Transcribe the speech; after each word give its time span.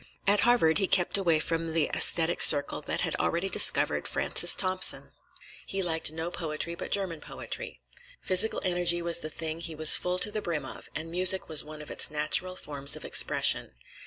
At 0.25 0.39
Harvard 0.39 0.79
he 0.79 0.87
kept 0.87 1.15
away 1.15 1.39
from 1.39 1.73
the 1.73 1.87
aesthetic 1.89 2.41
circle 2.41 2.81
that 2.81 3.01
had 3.01 3.15
already 3.17 3.49
discovered 3.49 4.07
Francis 4.07 4.55
Thompson. 4.55 5.11
He 5.67 5.83
liked 5.83 6.11
no 6.11 6.31
poetry 6.31 6.73
but 6.73 6.89
German 6.89 7.21
poetry. 7.21 7.79
Physical 8.19 8.61
energy 8.65 9.03
was 9.03 9.19
the 9.19 9.29
thing 9.29 9.59
he 9.59 9.75
was 9.75 9.97
full 9.97 10.17
to 10.17 10.31
the 10.31 10.41
brim 10.41 10.65
of, 10.65 10.89
and 10.95 11.11
music 11.11 11.47
was 11.47 11.63
one 11.63 11.83
of 11.83 11.91
its 11.91 12.09
natural 12.09 12.55
forms 12.55 12.95
of 12.95 13.05
expression. 13.05 13.73